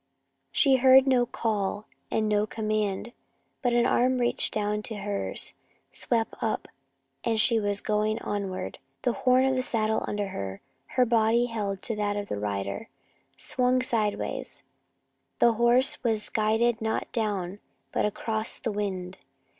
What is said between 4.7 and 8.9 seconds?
to hers, swept up and she was going onward,